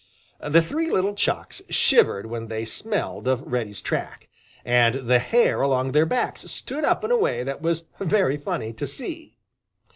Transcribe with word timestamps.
The 0.43 0.63
three 0.63 0.89
little 0.89 1.13
Chucks 1.13 1.61
shivered 1.69 2.25
when 2.25 2.47
they 2.47 2.65
smelled 2.65 3.27
of 3.27 3.43
Reddy's 3.43 3.83
track, 3.83 4.29
and 4.65 5.07
the 5.07 5.19
hair 5.19 5.61
along 5.61 5.91
their 5.91 6.07
backs 6.07 6.41
stood 6.49 6.83
up 6.83 7.03
in 7.03 7.11
a 7.11 7.19
way 7.19 7.43
that 7.43 7.61
was 7.61 7.85
very 7.99 8.37
funny 8.37 8.73
to 8.73 8.87
see. 8.87 9.37